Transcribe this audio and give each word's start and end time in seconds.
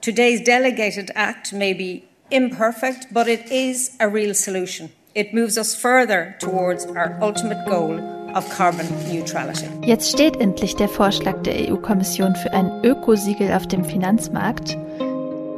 Today's 0.00 0.40
delegated 0.40 1.10
act 1.14 1.52
may 1.52 1.74
be 1.74 2.04
imperfect, 2.30 3.12
but 3.12 3.28
it 3.28 3.50
is 3.50 3.90
a 4.00 4.08
real 4.08 4.32
solution. 4.34 4.90
It 5.14 5.34
moves 5.34 5.58
us 5.58 5.74
further 5.74 6.36
towards 6.38 6.86
our 6.86 7.18
ultimate 7.20 7.68
goal 7.68 8.00
of 8.34 8.48
carbon 8.48 8.86
neutrality. 9.12 9.66
Jetzt 9.84 10.10
steht 10.10 10.40
endlich 10.40 10.74
der 10.76 10.88
Vorschlag 10.88 11.42
der 11.42 11.70
EU-Kommission 11.70 12.34
für 12.36 12.50
ein 12.54 12.82
Ökosiegel 12.82 13.52
auf 13.52 13.66
dem 13.66 13.84
Finanzmarkt. 13.84 14.78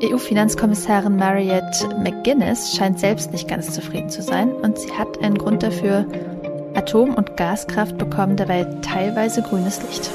EU-Finanzkommissarin 0.03 1.15
Mariette 1.15 1.89
McGuinness 1.99 2.75
scheint 2.77 2.99
selbst 2.99 3.31
nicht 3.31 3.47
ganz 3.47 3.73
zufrieden 3.73 4.11
zu 4.11 4.23
sein 4.23 4.51
und 4.51 4.77
sie 4.77 4.91
hat 4.91 5.23
einen 5.23 5.39
Grund 5.39 5.63
dafür. 5.63 6.05
Atom- 6.75 7.15
und 7.15 7.37
Gaskraft 7.37 7.97
bekommen 7.97 8.37
dabei 8.37 8.65
teilweise 8.83 9.43
grünes 9.43 9.81
Licht. 9.83 10.11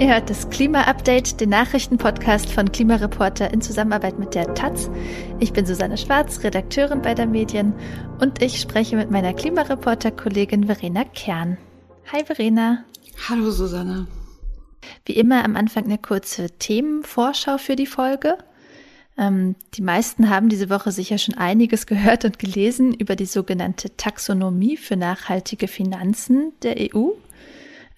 Ihr 0.00 0.08
hört 0.08 0.30
das 0.30 0.48
Klima-Update, 0.48 1.42
den 1.42 1.50
Nachrichtenpodcast 1.50 2.50
von 2.50 2.72
Klimareporter 2.72 3.52
in 3.52 3.60
Zusammenarbeit 3.60 4.18
mit 4.18 4.34
der 4.34 4.54
Taz. 4.54 4.90
Ich 5.40 5.52
bin 5.52 5.66
Susanne 5.66 5.98
Schwarz, 5.98 6.42
Redakteurin 6.42 7.02
bei 7.02 7.12
der 7.12 7.26
Medien 7.26 7.74
und 8.18 8.42
ich 8.42 8.62
spreche 8.62 8.96
mit 8.96 9.10
meiner 9.10 9.34
Klimareporter-Kollegin 9.34 10.64
Verena 10.64 11.04
Kern. 11.04 11.58
Hi 12.10 12.24
Verena. 12.24 12.82
Hallo 13.28 13.50
Susanne. 13.50 14.06
Wie 15.04 15.16
immer 15.16 15.44
am 15.44 15.54
Anfang 15.54 15.84
eine 15.84 15.98
kurze 15.98 16.48
Themenvorschau 16.48 17.58
für 17.58 17.76
die 17.76 17.84
Folge. 17.84 18.38
Ähm, 19.18 19.54
die 19.74 19.82
meisten 19.82 20.30
haben 20.30 20.48
diese 20.48 20.70
Woche 20.70 20.92
sicher 20.92 21.18
schon 21.18 21.34
einiges 21.34 21.86
gehört 21.86 22.24
und 22.24 22.38
gelesen 22.38 22.94
über 22.94 23.16
die 23.16 23.26
sogenannte 23.26 23.94
Taxonomie 23.98 24.78
für 24.78 24.96
nachhaltige 24.96 25.68
Finanzen 25.68 26.54
der 26.62 26.76
EU. 26.78 27.10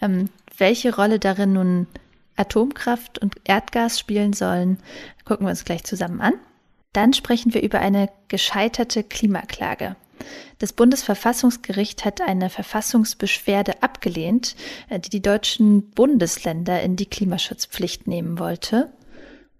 Ähm, 0.00 0.30
welche 0.62 0.94
Rolle 0.94 1.18
darin 1.18 1.54
nun 1.54 1.88
Atomkraft 2.36 3.18
und 3.18 3.34
Erdgas 3.42 3.98
spielen 3.98 4.32
sollen, 4.32 4.78
gucken 5.24 5.44
wir 5.44 5.50
uns 5.50 5.64
gleich 5.64 5.82
zusammen 5.82 6.20
an. 6.20 6.34
Dann 6.92 7.12
sprechen 7.14 7.52
wir 7.52 7.62
über 7.62 7.80
eine 7.80 8.08
gescheiterte 8.28 9.02
Klimaklage. 9.02 9.96
Das 10.60 10.72
Bundesverfassungsgericht 10.72 12.04
hat 12.04 12.20
eine 12.20 12.48
Verfassungsbeschwerde 12.48 13.82
abgelehnt, 13.82 14.54
äh, 14.88 15.00
die 15.00 15.10
die 15.10 15.20
deutschen 15.20 15.90
Bundesländer 15.90 16.80
in 16.80 16.94
die 16.94 17.06
Klimaschutzpflicht 17.06 18.06
nehmen 18.06 18.38
wollte. 18.38 18.92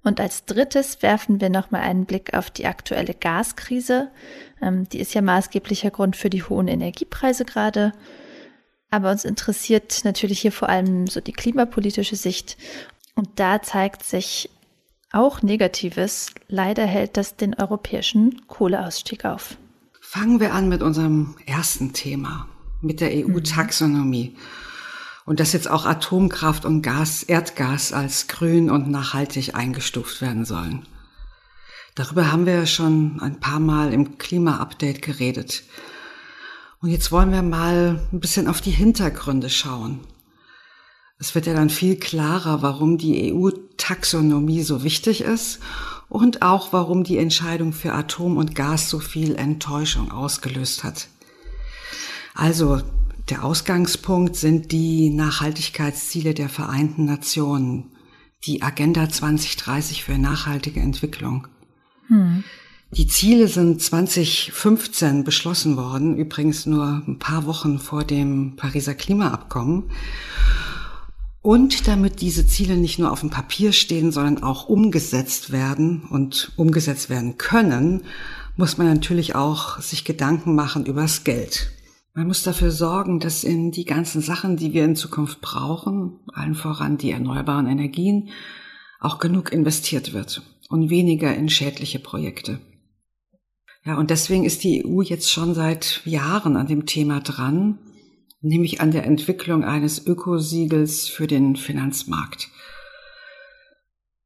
Und 0.05 0.21
als 0.21 0.45
drittes 0.45 1.03
werfen 1.03 1.41
wir 1.41 1.51
nochmal 1.51 1.81
einen 1.81 2.07
Blick 2.07 2.33
auf 2.33 2.49
die 2.49 2.67
aktuelle 2.67 3.15
Gaskrise. 3.15 4.13
Ähm, 4.63 4.89
die 4.89 5.01
ist 5.01 5.15
ja 5.15 5.21
maßgeblicher 5.21 5.91
Grund 5.91 6.15
für 6.15 6.31
die 6.31 6.45
hohen 6.45 6.69
Energiepreise 6.69 7.45
gerade. 7.45 7.93
Aber 8.93 9.11
uns 9.11 9.25
interessiert 9.25 10.03
natürlich 10.05 10.41
hier 10.41 10.53
vor 10.53 10.69
allem 10.69 11.07
so 11.07 11.23
die 11.23 11.33
klimapolitische 11.33 12.15
Sicht. 12.15 12.59
Und 13.15 13.29
da 13.37 13.63
zeigt 13.63 14.05
sich 14.05 14.51
auch 15.13 15.41
Negatives. 15.41 16.31
Leider 16.49 16.85
hält 16.85 17.17
das 17.17 17.37
den 17.37 17.55
europäischen 17.55 18.47
Kohleausstieg 18.49 19.25
auf. 19.25 19.57
Fangen 20.03 20.41
wir 20.41 20.53
an 20.53 20.69
mit 20.69 20.83
unserem 20.83 21.37
ersten 21.47 21.95
Thema, 21.95 22.49
mit 22.83 23.01
der 23.01 23.13
EU-Taxonomie. 23.13 24.37
Und 25.25 25.41
dass 25.41 25.55
jetzt 25.55 25.71
auch 25.71 25.87
Atomkraft 25.87 26.67
und 26.67 26.83
Gas, 26.83 27.23
Erdgas 27.23 27.95
als 27.95 28.29
grün 28.29 28.69
und 28.69 28.91
nachhaltig 28.91 29.55
eingestuft 29.55 30.21
werden 30.21 30.45
sollen. 30.45 30.87
Darüber 31.95 32.31
haben 32.31 32.45
wir 32.45 32.67
schon 32.67 33.21
ein 33.21 33.41
paar 33.41 33.61
Mal 33.61 33.95
im 33.95 34.19
Klima-Update 34.19 35.01
geredet. 35.01 35.63
Und 36.83 36.91
jetzt 36.91 37.13
wollen 37.13 37.31
wir 37.31 37.43
mal 37.43 38.01
ein 38.13 38.19
bisschen 38.19 38.49
auf 38.49 38.61
die 38.61 38.73
Hintergründe 38.73 39.49
schauen. 39.49 40.01
Es 41.21 41.37
wird 41.37 41.47
ja 41.47 41.55
dann 41.55 41.71
viel 41.71 41.95
klarer, 41.95 42.61
warum 42.63 42.99
die 42.99 43.33
EU-Taxonomie 43.33 44.63
so 44.63 44.83
wichtig 44.83 45.21
ist 45.21 45.61
und 46.09 46.43
auch 46.43 46.73
warum 46.73 47.05
die 47.05 47.19
Entscheidung 47.19 47.73
für 47.73 47.93
Atom 47.93 48.37
und 48.37 48.57
Gas 48.57 48.91
so 48.91 48.99
viel 48.99 49.37
Enttäuschung 49.37 50.11
ausgelöst 50.11 50.83
hat. 50.83 51.07
Also, 52.35 52.83
der 53.31 53.45
Ausgangspunkt 53.45 54.35
sind 54.35 54.73
die 54.73 55.11
Nachhaltigkeitsziele 55.11 56.35
der 56.35 56.49
Vereinten 56.49 57.05
Nationen, 57.05 57.93
die 58.45 58.63
Agenda 58.63 59.09
2030 59.09 60.03
für 60.03 60.19
nachhaltige 60.19 60.81
Entwicklung. 60.81 61.47
Hm. 62.09 62.43
Die 62.95 63.07
Ziele 63.07 63.49
sind 63.49 63.81
2015 63.81 65.25
beschlossen 65.25 65.79
worden, 65.79 66.15
übrigens 66.15 66.67
nur 66.67 67.03
ein 67.07 67.19
paar 67.19 67.47
Wochen 67.47 67.79
vor 67.79 68.05
dem 68.05 68.55
Pariser 68.57 68.93
Klimaabkommen. 68.93 69.85
Und 71.41 71.89
damit 71.89 72.21
diese 72.21 72.47
Ziele 72.47 72.77
nicht 72.77 72.99
nur 72.99 73.11
auf 73.11 73.21
dem 73.21 73.31
Papier 73.31 73.73
stehen, 73.73 74.13
sondern 74.13 74.43
auch 74.43 74.69
umgesetzt 74.69 75.53
werden 75.53 76.03
und 76.11 76.53
umgesetzt 76.57 77.09
werden 77.09 77.39
können, 77.39 78.03
muss 78.59 78.77
man 78.77 78.89
natürlich 78.89 79.35
auch 79.35 79.81
sich 79.81 80.05
Gedanken 80.05 80.55
machen 80.55 80.85
übers 80.85 81.25
Geld. 81.25 81.73
Man 82.13 82.27
muss 82.27 82.43
dafür 82.43 82.71
sorgen, 82.71 83.21
dass 83.21 83.43
in 83.43 83.71
die 83.71 83.87
ganzen 83.87 84.21
Sachen, 84.21 84.59
die 84.59 84.75
wir 84.75 84.85
in 84.85 84.97
Zukunft 84.97 85.41
brauchen, 85.41 86.21
allen 86.35 86.55
voran 86.55 86.99
die 86.99 87.13
erneuerbaren 87.13 87.69
Energien, 87.69 88.29
auch 89.01 89.19
genug 89.19 89.51
investiert 89.51 90.13
wird 90.13 90.43
und 90.69 90.91
weniger 90.91 91.35
in 91.35 91.49
schädliche 91.49 91.99
Projekte. 91.99 92.61
Ja, 93.85 93.99
und 93.99 94.11
deswegen 94.11 94.45
ist 94.45 94.63
die 94.63 94.87
EU 94.87 95.03
jetzt 95.03 95.31
schon 95.31 95.55
seit 95.55 96.03
Jahren 96.05 96.57
an 96.57 96.69
dem 96.69 96.87
Thema 96.87 97.21
dran, 97.21 97.79
nämlich 98.41 98.81
an 98.81 98.93
der 98.93 99.05
Entwicklung 99.05 99.65
eines 99.65 100.07
Ökosiegels 100.07 101.09
für 101.09 101.27
den 101.27 101.57
Finanzmarkt. 101.57 102.49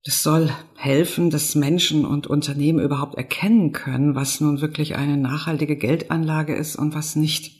Das 0.04 0.22
soll 0.22 0.50
helfen, 0.76 1.30
dass 1.30 1.54
Menschen 1.54 2.04
und 2.04 2.26
Unternehmen 2.26 2.78
überhaupt 2.78 3.16
erkennen 3.16 3.72
können, 3.72 4.14
was 4.14 4.40
nun 4.40 4.60
wirklich 4.60 4.94
eine 4.94 5.16
nachhaltige 5.16 5.76
Geldanlage 5.76 6.54
ist 6.54 6.76
und 6.76 6.94
was 6.94 7.16
nicht. 7.16 7.56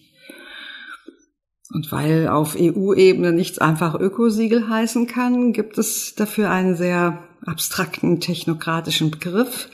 Und 1.72 1.90
weil 1.90 2.28
auf 2.28 2.56
EU-Ebene 2.56 3.32
nichts 3.32 3.58
einfach 3.58 3.98
Ökosiegel 3.98 4.68
heißen 4.68 5.06
kann, 5.08 5.52
gibt 5.52 5.78
es 5.78 6.14
dafür 6.14 6.50
einen 6.50 6.76
sehr 6.76 7.24
abstrakten 7.44 8.20
technokratischen 8.20 9.10
Begriff, 9.10 9.68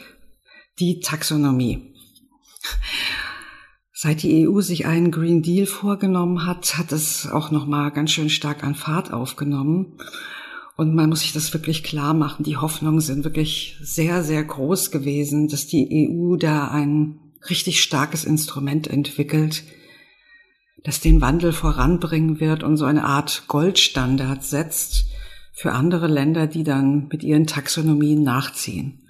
die 0.79 1.01
Taxonomie. 1.01 1.92
Seit 3.93 4.23
die 4.23 4.49
EU 4.49 4.61
sich 4.61 4.87
einen 4.87 5.11
Green 5.11 5.43
Deal 5.43 5.67
vorgenommen 5.67 6.47
hat, 6.47 6.77
hat 6.77 6.91
es 6.93 7.31
auch 7.31 7.51
noch 7.51 7.67
mal 7.67 7.91
ganz 7.91 8.11
schön 8.11 8.31
stark 8.31 8.65
an 8.65 8.75
Fahrt 8.75 9.13
aufgenommen. 9.13 9.99
Und 10.77 10.95
man 10.95 11.09
muss 11.09 11.21
sich 11.21 11.33
das 11.33 11.53
wirklich 11.53 11.85
klar 11.85 12.15
machen. 12.15 12.43
Die 12.43 12.57
Hoffnungen 12.57 13.01
sind 13.01 13.25
wirklich 13.25 13.77
sehr, 13.81 14.25
sehr 14.25 14.43
groß 14.43 14.91
gewesen, 14.91 15.49
dass 15.49 15.67
die 15.67 16.09
EU 16.11 16.37
da 16.37 16.69
ein 16.69 17.21
richtig 17.49 17.83
starkes 17.83 18.25
Instrument 18.25 18.89
entwickelt, 18.89 19.65
das 20.83 21.01
den 21.01 21.21
Wandel 21.21 21.53
voranbringen 21.53 22.41
wird 22.41 22.63
und 22.63 22.77
so 22.77 22.85
eine 22.85 23.05
Art 23.05 23.45
Goldstandard 23.47 24.43
setzt 24.43 25.05
für 25.53 25.73
andere 25.73 26.09
Länder, 26.09 26.47
die 26.47 26.65
dann 26.65 27.09
mit 27.09 27.23
ihren 27.23 27.47
Taxonomien 27.47 28.23
nachziehen. 28.23 29.02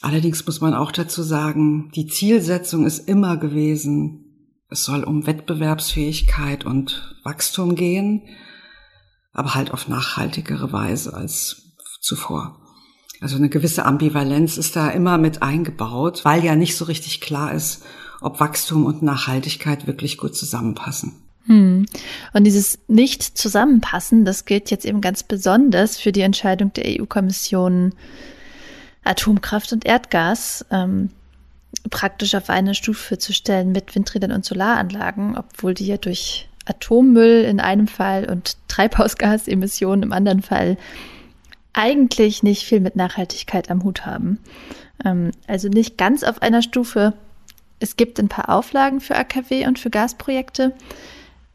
Allerdings 0.00 0.46
muss 0.46 0.60
man 0.60 0.74
auch 0.74 0.92
dazu 0.92 1.22
sagen, 1.22 1.90
die 1.94 2.06
Zielsetzung 2.06 2.86
ist 2.86 3.06
immer 3.08 3.36
gewesen, 3.36 4.24
es 4.70 4.84
soll 4.84 5.04
um 5.04 5.26
Wettbewerbsfähigkeit 5.26 6.64
und 6.64 7.16
Wachstum 7.22 7.74
gehen, 7.74 8.22
aber 9.32 9.54
halt 9.54 9.72
auf 9.72 9.88
nachhaltigere 9.88 10.72
Weise 10.72 11.12
als 11.12 11.74
zuvor. 12.00 12.60
Also 13.20 13.36
eine 13.36 13.50
gewisse 13.50 13.84
Ambivalenz 13.84 14.56
ist 14.56 14.76
da 14.76 14.88
immer 14.88 15.18
mit 15.18 15.42
eingebaut, 15.42 16.24
weil 16.24 16.42
ja 16.42 16.56
nicht 16.56 16.76
so 16.76 16.86
richtig 16.86 17.20
klar 17.20 17.52
ist, 17.52 17.82
ob 18.22 18.40
Wachstum 18.40 18.86
und 18.86 19.02
Nachhaltigkeit 19.02 19.86
wirklich 19.86 20.16
gut 20.16 20.34
zusammenpassen. 20.34 21.12
Hm. 21.44 21.86
Und 22.32 22.44
dieses 22.44 22.78
Nicht-Zusammenpassen, 22.86 24.24
das 24.24 24.44
gilt 24.44 24.70
jetzt 24.70 24.84
eben 24.84 25.00
ganz 25.00 25.22
besonders 25.22 25.98
für 25.98 26.12
die 26.12 26.20
Entscheidung 26.20 26.72
der 26.72 27.00
EU-Kommission, 27.00 27.94
Atomkraft 29.04 29.72
und 29.72 29.86
Erdgas 29.86 30.64
ähm, 30.70 31.10
praktisch 31.90 32.34
auf 32.34 32.50
eine 32.50 32.74
Stufe 32.74 33.18
zu 33.18 33.32
stellen 33.32 33.72
mit 33.72 33.94
Windrädern 33.94 34.32
und 34.32 34.44
Solaranlagen, 34.44 35.36
obwohl 35.36 35.74
die 35.74 35.86
ja 35.86 35.96
durch 35.96 36.48
Atommüll 36.66 37.44
in 37.44 37.60
einem 37.60 37.88
Fall 37.88 38.28
und 38.28 38.56
Treibhausgasemissionen 38.68 40.02
im 40.02 40.12
anderen 40.12 40.42
Fall 40.42 40.76
eigentlich 41.72 42.42
nicht 42.42 42.64
viel 42.64 42.80
mit 42.80 42.96
Nachhaltigkeit 42.96 43.70
am 43.70 43.84
Hut 43.84 44.04
haben. 44.06 44.38
Ähm, 45.04 45.30
also 45.46 45.68
nicht 45.68 45.96
ganz 45.96 46.22
auf 46.22 46.42
einer 46.42 46.62
Stufe. 46.62 47.14
Es 47.78 47.96
gibt 47.96 48.18
ein 48.18 48.28
paar 48.28 48.50
Auflagen 48.50 49.00
für 49.00 49.16
AKW 49.16 49.66
und 49.66 49.78
für 49.78 49.90
Gasprojekte, 49.90 50.74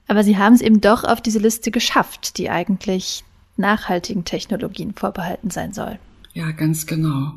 aber 0.08 0.24
sie 0.24 0.38
haben 0.38 0.54
es 0.56 0.62
eben 0.62 0.82
doch 0.82 1.04
auf 1.04 1.22
diese 1.22 1.40
Liste 1.40 1.72
geschafft, 1.72 2.38
die 2.38 2.50
eigentlich 2.50 3.24
nachhaltigen 3.58 4.26
Technologien 4.26 4.94
vorbehalten 4.94 5.50
sein 5.50 5.74
soll. 5.74 6.00
Ja, 6.36 6.52
ganz 6.52 6.86
genau. 6.86 7.32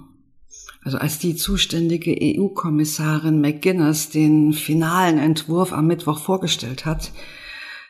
Also 0.82 0.98
als 0.98 1.20
die 1.20 1.36
zuständige 1.36 2.16
EU-Kommissarin 2.20 3.40
McGuinness 3.40 4.10
den 4.10 4.52
finalen 4.52 5.18
Entwurf 5.18 5.72
am 5.72 5.86
Mittwoch 5.86 6.18
vorgestellt 6.18 6.84
hat, 6.84 7.12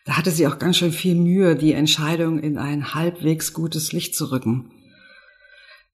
da 0.04 0.18
hatte 0.18 0.30
sie 0.30 0.46
auch 0.46 0.58
ganz 0.58 0.76
schön 0.76 0.92
viel 0.92 1.14
Mühe, 1.14 1.56
die 1.56 1.72
Entscheidung 1.72 2.38
in 2.38 2.58
ein 2.58 2.92
halbwegs 2.92 3.54
gutes 3.54 3.92
Licht 3.92 4.14
zu 4.16 4.30
rücken. 4.30 4.70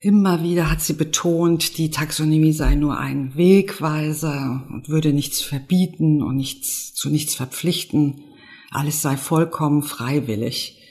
Immer 0.00 0.43
wieder 0.43 0.69
hat 0.69 0.81
sie 0.81 0.94
betont, 0.94 1.78
die 1.78 1.93
Taxonomie 1.93 2.52
sei 2.52 2.75
nur 2.75 2.99
ein 2.99 3.37
Wegweiser 3.37 4.66
und 4.72 4.88
würde 4.88 5.12
nichts 5.12 5.40
verbieten 5.40 6.25
und 6.25 6.34
nichts, 6.34 6.93
zu 6.93 7.08
nichts 7.08 7.37
verpflichten. 7.37 8.20
Alles 8.72 9.00
sei 9.00 9.16
vollkommen 9.16 9.84
freiwillig. 9.84 10.83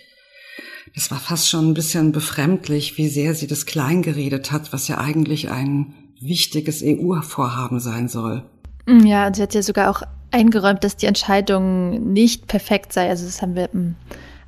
Das 0.96 1.10
war 1.10 1.20
fast 1.20 1.50
schon 1.50 1.70
ein 1.70 1.74
bisschen 1.74 2.12
befremdlich, 2.12 2.98
wie 2.98 3.08
sehr 3.08 3.34
sie 3.34 3.48
das 3.48 3.66
kleingeredet 3.66 4.52
hat, 4.52 4.74
was 4.74 4.88
ja 4.88 5.00
eigentlich 5.00 5.50
ein 5.50 5.94
wichtiges 6.22 6.82
EU-Vorhaben 6.84 7.80
sein 7.80 8.08
soll. 8.08 8.44
Mm, 8.86 9.06
ja, 9.06 9.28
und 9.28 9.36
sie 9.36 9.42
hat 9.42 9.54
ja 9.54 9.64
sogar 9.64 9.90
auch 9.90 10.04
eingeräumt, 10.32 10.84
dass 10.84 10.96
die 10.96 11.08
Entscheidung 11.08 12.14
nicht 12.14 12.48
perfekt 12.48 12.94
sei. 12.94 13.10
Also 13.10 13.26
das 13.26 13.42
haben 13.42 13.56
wir 13.56 13.70
mm, 13.74 13.96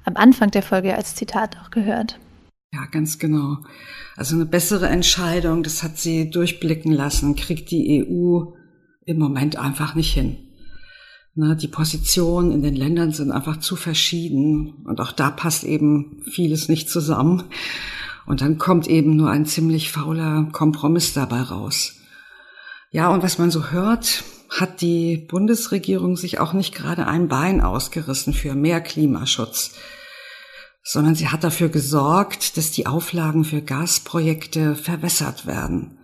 am 0.03 0.15
Anfang 0.15 0.51
der 0.51 0.62
Folge 0.62 0.95
als 0.95 1.15
Zitat 1.15 1.57
auch 1.57 1.71
gehört. 1.71 2.19
Ja, 2.74 2.86
ganz 2.91 3.19
genau. 3.19 3.57
Also 4.15 4.36
eine 4.36 4.45
bessere 4.45 4.88
Entscheidung, 4.88 5.63
das 5.63 5.81
hat 5.81 5.98
sie 5.98 6.30
durchblicken 6.30 6.91
lassen, 6.91 7.36
kriegt 7.36 7.71
die 7.71 8.06
EU 8.06 8.51
im 9.06 9.18
Moment 9.18 9.57
einfach 9.57 9.95
nicht 9.95 10.13
hin. 10.13 10.44
Na, 11.38 11.54
die 11.54 11.68
Positionen 11.68 12.54
in 12.54 12.62
den 12.62 12.78
Ländern 12.78 13.12
sind 13.12 13.30
einfach 13.30 13.60
zu 13.60 13.76
verschieden 13.76 14.86
und 14.86 15.02
auch 15.02 15.12
da 15.12 15.30
passt 15.30 15.66
eben 15.66 16.24
vieles 16.32 16.70
nicht 16.70 16.90
zusammen. 16.90 17.44
Und 18.26 18.40
dann 18.40 18.58
kommt 18.58 18.88
eben 18.88 19.18
nur 19.18 19.30
ein 19.30 19.46
ziemlich 19.46 19.92
fauler 19.92 20.48
Kompromiss 20.54 21.14
dabei 21.14 21.42
raus. 21.42 21.96
Ja, 22.90 23.10
und 23.10 23.22
was 23.22 23.38
man 23.38 23.52
so 23.52 23.72
hört, 23.72 24.24
hat 24.50 24.80
die 24.80 25.18
Bundesregierung 25.18 26.16
sich 26.16 26.40
auch 26.40 26.54
nicht 26.54 26.74
gerade 26.74 27.06
ein 27.06 27.28
Bein 27.28 27.60
ausgerissen 27.60 28.34
für 28.34 28.56
mehr 28.56 28.80
Klimaschutz, 28.80 29.74
sondern 30.84 31.16
sie 31.16 31.28
hat 31.28 31.44
dafür 31.44 31.68
gesorgt, 31.68 32.56
dass 32.56 32.72
die 32.72 32.88
Auflagen 32.88 33.44
für 33.44 33.62
Gasprojekte 33.62 34.76
verwässert 34.76 35.46
werden. 35.46 35.98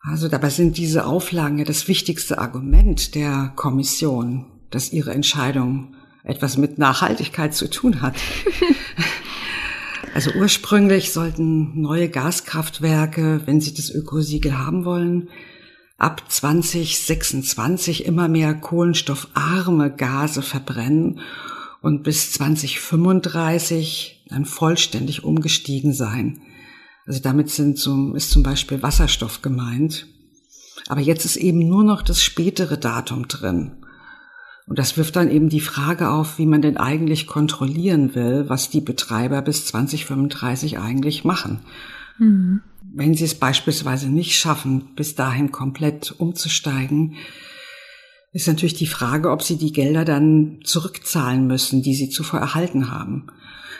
Also 0.00 0.28
dabei 0.28 0.48
sind 0.48 0.78
diese 0.78 1.04
Auflagen 1.04 1.58
ja 1.58 1.64
das 1.64 1.86
wichtigste 1.86 2.38
Argument 2.38 3.14
der 3.14 3.52
Kommission, 3.54 4.46
dass 4.70 4.92
ihre 4.92 5.12
Entscheidung 5.12 5.94
etwas 6.24 6.56
mit 6.56 6.78
Nachhaltigkeit 6.78 7.54
zu 7.54 7.68
tun 7.68 8.00
hat. 8.00 8.16
also 10.14 10.30
ursprünglich 10.32 11.12
sollten 11.12 11.80
neue 11.80 12.08
Gaskraftwerke, 12.08 13.42
wenn 13.44 13.60
sie 13.60 13.74
das 13.74 13.90
Ökosiegel 13.90 14.58
haben 14.58 14.86
wollen, 14.86 15.28
ab 15.98 16.22
2026 16.30 18.06
immer 18.06 18.28
mehr 18.28 18.54
kohlenstoffarme 18.54 19.90
Gase 19.94 20.40
verbrennen 20.40 21.20
und 21.82 22.04
bis 22.04 22.32
2035 22.32 24.24
dann 24.30 24.46
vollständig 24.46 25.24
umgestiegen 25.24 25.92
sein. 25.92 26.40
Also 27.10 27.22
damit 27.24 27.50
sind 27.50 27.76
zum, 27.76 28.14
ist 28.14 28.30
zum 28.30 28.44
Beispiel 28.44 28.84
Wasserstoff 28.84 29.42
gemeint. 29.42 30.06
Aber 30.86 31.00
jetzt 31.00 31.24
ist 31.24 31.34
eben 31.34 31.58
nur 31.58 31.82
noch 31.82 32.02
das 32.02 32.22
spätere 32.22 32.78
Datum 32.78 33.26
drin. 33.26 33.72
Und 34.68 34.78
das 34.78 34.96
wirft 34.96 35.16
dann 35.16 35.28
eben 35.28 35.48
die 35.48 35.60
Frage 35.60 36.10
auf, 36.10 36.38
wie 36.38 36.46
man 36.46 36.62
denn 36.62 36.76
eigentlich 36.76 37.26
kontrollieren 37.26 38.14
will, 38.14 38.48
was 38.48 38.70
die 38.70 38.80
Betreiber 38.80 39.42
bis 39.42 39.66
2035 39.66 40.78
eigentlich 40.78 41.24
machen. 41.24 41.62
Mhm. 42.18 42.60
Wenn 42.94 43.14
sie 43.14 43.24
es 43.24 43.34
beispielsweise 43.34 44.08
nicht 44.08 44.38
schaffen, 44.38 44.94
bis 44.94 45.16
dahin 45.16 45.50
komplett 45.50 46.14
umzusteigen, 46.16 47.16
ist 48.32 48.46
natürlich 48.46 48.74
die 48.74 48.86
Frage, 48.86 49.30
ob 49.30 49.42
sie 49.42 49.56
die 49.56 49.72
Gelder 49.72 50.04
dann 50.04 50.60
zurückzahlen 50.64 51.46
müssen, 51.46 51.82
die 51.82 51.94
sie 51.94 52.10
zuvor 52.10 52.40
erhalten 52.40 52.90
haben. 52.90 53.26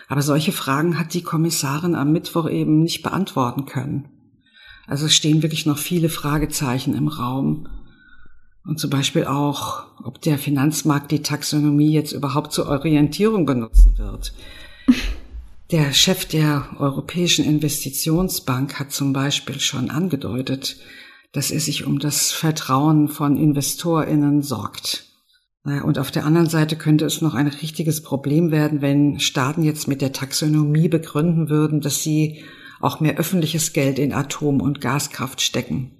Aber 0.08 0.22
solche 0.22 0.52
Fragen 0.52 0.98
hat 0.98 1.14
die 1.14 1.22
Kommissarin 1.22 1.94
am 1.94 2.10
Mittwoch 2.10 2.48
eben 2.48 2.82
nicht 2.82 3.02
beantworten 3.02 3.66
können. 3.66 4.08
Also 4.88 5.06
stehen 5.08 5.42
wirklich 5.42 5.66
noch 5.66 5.78
viele 5.78 6.08
Fragezeichen 6.08 6.94
im 6.94 7.06
Raum. 7.06 7.68
Und 8.64 8.80
zum 8.80 8.90
Beispiel 8.90 9.24
auch, 9.24 9.84
ob 10.02 10.20
der 10.20 10.36
Finanzmarkt 10.36 11.12
die 11.12 11.22
Taxonomie 11.22 11.92
jetzt 11.92 12.12
überhaupt 12.12 12.52
zur 12.52 12.66
Orientierung 12.66 13.46
benutzen 13.46 13.96
wird. 13.98 14.32
Der 15.70 15.92
Chef 15.92 16.24
der 16.24 16.66
Europäischen 16.80 17.44
Investitionsbank 17.44 18.80
hat 18.80 18.90
zum 18.90 19.12
Beispiel 19.12 19.60
schon 19.60 19.90
angedeutet, 19.90 20.76
dass 21.32 21.50
er 21.50 21.60
sich 21.60 21.86
um 21.86 21.98
das 21.98 22.32
Vertrauen 22.32 23.08
von 23.08 23.36
InvestorInnen 23.36 24.42
sorgt. 24.42 25.06
Und 25.62 25.98
auf 25.98 26.10
der 26.10 26.24
anderen 26.24 26.48
Seite 26.48 26.76
könnte 26.76 27.04
es 27.04 27.20
noch 27.20 27.34
ein 27.34 27.46
richtiges 27.46 28.02
Problem 28.02 28.50
werden, 28.50 28.80
wenn 28.80 29.20
Staaten 29.20 29.62
jetzt 29.62 29.88
mit 29.88 30.00
der 30.00 30.12
Taxonomie 30.12 30.88
begründen 30.88 31.50
würden, 31.50 31.82
dass 31.82 32.02
sie 32.02 32.42
auch 32.80 33.00
mehr 33.00 33.18
öffentliches 33.18 33.74
Geld 33.74 33.98
in 33.98 34.14
Atom- 34.14 34.62
und 34.62 34.80
Gaskraft 34.80 35.42
stecken. 35.42 35.92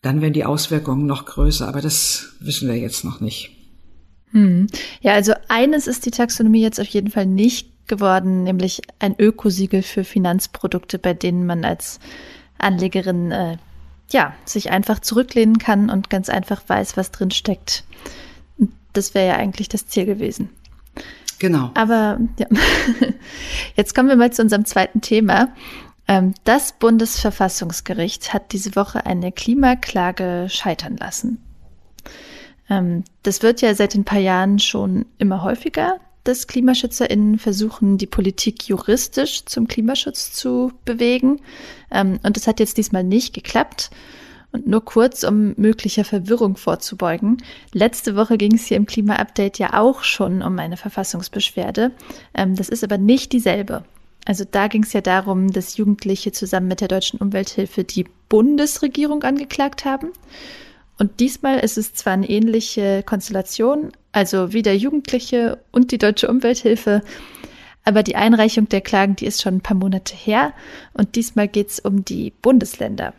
Dann 0.00 0.22
wären 0.22 0.32
die 0.32 0.46
Auswirkungen 0.46 1.04
noch 1.04 1.26
größer, 1.26 1.68
aber 1.68 1.82
das 1.82 2.32
wissen 2.40 2.66
wir 2.66 2.76
jetzt 2.76 3.04
noch 3.04 3.20
nicht. 3.20 3.50
Hm. 4.30 4.68
Ja, 5.02 5.12
also 5.12 5.34
eines 5.48 5.86
ist 5.86 6.06
die 6.06 6.10
Taxonomie 6.10 6.62
jetzt 6.62 6.80
auf 6.80 6.86
jeden 6.86 7.10
Fall 7.10 7.26
nicht 7.26 7.88
geworden, 7.88 8.44
nämlich 8.44 8.80
ein 9.00 9.14
Ökosiegel 9.18 9.82
für 9.82 10.04
Finanzprodukte, 10.04 10.98
bei 10.98 11.12
denen 11.12 11.44
man 11.44 11.64
als 11.64 12.00
Anlegerin 12.56 13.32
äh, 13.32 13.58
ja 14.12 14.34
sich 14.44 14.70
einfach 14.70 15.00
zurücklehnen 15.00 15.58
kann 15.58 15.90
und 15.90 16.10
ganz 16.10 16.28
einfach 16.28 16.62
weiß, 16.66 16.96
was 16.96 17.10
drin 17.10 17.30
steckt 17.30 17.84
das 18.92 19.14
wäre 19.14 19.28
ja 19.28 19.36
eigentlich 19.36 19.68
das 19.68 19.86
Ziel 19.86 20.06
gewesen. 20.06 20.50
Genau. 21.38 21.70
Aber 21.74 22.18
ja. 22.38 22.46
jetzt 23.76 23.94
kommen 23.94 24.08
wir 24.08 24.16
mal 24.16 24.32
zu 24.32 24.42
unserem 24.42 24.64
zweiten 24.64 25.00
Thema. 25.00 25.48
Ähm, 26.06 26.34
das 26.44 26.72
Bundesverfassungsgericht 26.72 28.34
hat 28.34 28.52
diese 28.52 28.76
Woche 28.76 29.06
eine 29.06 29.32
Klimaklage 29.32 30.46
scheitern 30.50 30.96
lassen. 30.96 31.42
Ähm, 32.68 33.04
das 33.22 33.42
wird 33.42 33.62
ja 33.62 33.74
seit 33.74 33.94
ein 33.94 34.04
paar 34.04 34.18
Jahren 34.18 34.58
schon 34.58 35.06
immer 35.18 35.42
häufiger, 35.42 35.98
dass 36.24 36.46
KlimaschützerInnen 36.46 37.38
versuchen, 37.38 37.98
die 37.98 38.06
Politik 38.06 38.68
juristisch 38.68 39.44
zum 39.46 39.68
Klimaschutz 39.68 40.32
zu 40.32 40.72
bewegen. 40.84 41.40
Ähm, 41.90 42.18
und 42.22 42.36
das 42.36 42.46
hat 42.46 42.60
jetzt 42.60 42.76
diesmal 42.76 43.04
nicht 43.04 43.34
geklappt. 43.34 43.90
Und 44.52 44.66
nur 44.66 44.84
kurz, 44.84 45.22
um 45.22 45.54
möglicher 45.56 46.04
Verwirrung 46.04 46.56
vorzubeugen. 46.56 47.36
Letzte 47.72 48.16
Woche 48.16 48.36
ging 48.36 48.54
es 48.54 48.66
hier 48.66 48.76
im 48.76 48.86
Klima-Update 48.86 49.58
ja 49.60 49.80
auch 49.80 50.02
schon 50.02 50.42
um 50.42 50.58
eine 50.58 50.76
Verfassungsbeschwerde. 50.76 51.92
Ähm, 52.34 52.56
das 52.56 52.68
ist 52.68 52.82
aber 52.82 52.98
nicht 52.98 53.32
dieselbe. 53.32 53.84
Also 54.26 54.44
da 54.48 54.68
ging 54.68 54.82
es 54.82 54.92
ja 54.92 55.00
darum, 55.00 55.52
dass 55.52 55.76
Jugendliche 55.76 56.32
zusammen 56.32 56.68
mit 56.68 56.80
der 56.80 56.88
Deutschen 56.88 57.20
Umwelthilfe 57.20 57.84
die 57.84 58.06
Bundesregierung 58.28 59.22
angeklagt 59.22 59.84
haben. 59.84 60.10
Und 61.00 61.18
diesmal 61.18 61.60
ist 61.60 61.78
es 61.78 61.94
zwar 61.94 62.12
eine 62.12 62.28
ähnliche 62.28 63.02
Konstellation, 63.02 63.90
also 64.12 64.52
wieder 64.52 64.74
Jugendliche 64.74 65.58
und 65.72 65.92
die 65.92 65.98
Deutsche 65.98 66.28
Umwelthilfe, 66.28 67.00
aber 67.86 68.02
die 68.02 68.16
Einreichung 68.16 68.68
der 68.68 68.82
Klagen, 68.82 69.16
die 69.16 69.24
ist 69.24 69.40
schon 69.40 69.54
ein 69.54 69.60
paar 69.62 69.78
Monate 69.78 70.14
her 70.14 70.52
und 70.92 71.16
diesmal 71.16 71.48
geht 71.48 71.70
es 71.70 71.80
um 71.80 72.04
die 72.04 72.34
Bundesländer. 72.42 73.14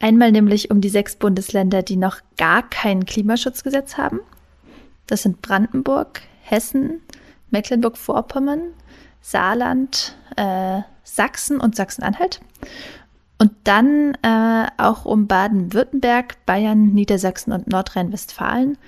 Einmal 0.00 0.32
nämlich 0.32 0.72
um 0.72 0.80
die 0.80 0.88
sechs 0.88 1.14
Bundesländer, 1.14 1.84
die 1.84 1.96
noch 1.96 2.18
gar 2.36 2.68
kein 2.68 3.06
Klimaschutzgesetz 3.06 3.96
haben. 3.96 4.18
Das 5.06 5.22
sind 5.22 5.40
Brandenburg, 5.40 6.22
Hessen, 6.42 7.00
Mecklenburg-Vorpommern, 7.52 8.72
Saarland, 9.22 10.16
äh, 10.34 10.80
Sachsen 11.04 11.60
und 11.60 11.76
Sachsen-Anhalt. 11.76 12.40
Und 13.44 13.52
dann 13.64 14.16
äh, 14.22 14.68
auch 14.78 15.04
um 15.04 15.26
Baden-Württemberg, 15.26 16.46
Bayern, 16.46 16.94
Niedersachsen 16.94 17.52
und 17.52 17.66
Nordrhein-Westfalen. 17.66 18.78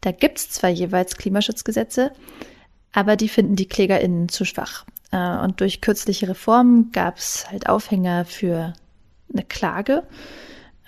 Da 0.00 0.10
gibt 0.10 0.38
es 0.38 0.48
zwar 0.48 0.70
jeweils 0.70 1.18
Klimaschutzgesetze, 1.18 2.12
aber 2.92 3.16
die 3.16 3.28
finden 3.28 3.56
die 3.56 3.68
KlägerInnen 3.68 4.30
zu 4.30 4.46
schwach. 4.46 4.86
Äh, 5.12 5.36
und 5.40 5.60
durch 5.60 5.82
kürzliche 5.82 6.30
Reformen 6.30 6.92
gab 6.92 7.18
es 7.18 7.50
halt 7.50 7.68
Aufhänger 7.68 8.24
für 8.24 8.72
eine 9.30 9.42
Klage. 9.42 10.02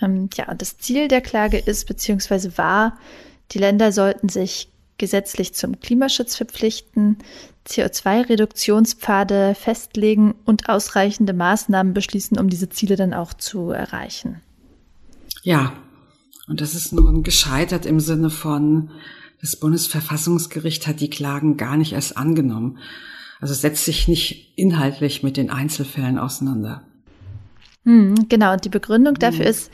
Ähm, 0.00 0.30
ja, 0.34 0.48
und 0.48 0.62
das 0.62 0.78
Ziel 0.78 1.08
der 1.08 1.20
Klage 1.20 1.58
ist 1.58 1.86
beziehungsweise 1.86 2.56
war, 2.56 2.96
die 3.50 3.58
Länder 3.58 3.92
sollten 3.92 4.30
sich 4.30 4.72
gesetzlich 4.98 5.54
zum 5.54 5.80
Klimaschutz 5.80 6.36
verpflichten, 6.36 7.18
CO2-Reduktionspfade 7.66 9.54
festlegen 9.54 10.34
und 10.44 10.68
ausreichende 10.68 11.32
Maßnahmen 11.32 11.94
beschließen, 11.94 12.38
um 12.38 12.48
diese 12.48 12.68
Ziele 12.68 12.96
dann 12.96 13.14
auch 13.14 13.34
zu 13.34 13.70
erreichen. 13.70 14.40
Ja, 15.42 15.72
und 16.48 16.60
das 16.60 16.74
ist 16.74 16.92
nun 16.92 17.22
gescheitert 17.22 17.86
im 17.86 18.00
Sinne 18.00 18.30
von, 18.30 18.90
das 19.40 19.56
Bundesverfassungsgericht 19.56 20.86
hat 20.86 21.00
die 21.00 21.10
Klagen 21.10 21.56
gar 21.56 21.76
nicht 21.76 21.92
erst 21.92 22.16
angenommen. 22.16 22.78
Also 23.40 23.54
setzt 23.54 23.84
sich 23.84 24.08
nicht 24.08 24.52
inhaltlich 24.56 25.22
mit 25.22 25.36
den 25.36 25.50
Einzelfällen 25.50 26.18
auseinander. 26.18 26.82
Hm, 27.84 28.28
genau, 28.28 28.52
und 28.54 28.64
die 28.64 28.70
Begründung 28.70 29.14
dafür 29.14 29.44
hm. 29.44 29.50
ist, 29.50 29.70